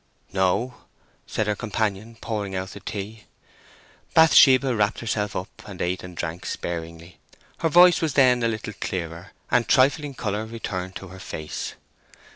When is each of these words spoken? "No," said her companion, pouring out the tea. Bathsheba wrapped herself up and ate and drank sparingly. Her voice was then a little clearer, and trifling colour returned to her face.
"No," 0.33 0.73
said 1.27 1.45
her 1.45 1.55
companion, 1.55 2.17
pouring 2.19 2.55
out 2.55 2.71
the 2.71 2.79
tea. 2.79 3.25
Bathsheba 4.15 4.75
wrapped 4.75 4.99
herself 4.99 5.35
up 5.35 5.61
and 5.67 5.79
ate 5.79 6.01
and 6.01 6.17
drank 6.17 6.47
sparingly. 6.47 7.19
Her 7.59 7.69
voice 7.69 8.01
was 8.01 8.15
then 8.15 8.41
a 8.41 8.47
little 8.47 8.73
clearer, 8.81 9.29
and 9.51 9.67
trifling 9.67 10.15
colour 10.15 10.47
returned 10.47 10.95
to 10.95 11.09
her 11.09 11.19
face. 11.19 11.75